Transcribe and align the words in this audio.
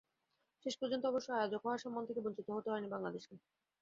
শেষ 0.65 0.75
পর্যন্ত 0.77 1.03
অবশ্য 1.07 1.29
আয়োজক 1.33 1.61
হওয়ার 1.63 1.83
সম্মান 1.83 2.03
থেকে 2.07 2.23
বঞ্চিত 2.25 2.47
হতে 2.51 2.69
হয়নি 2.71 2.87
বাংলাদেশকে। 2.93 3.35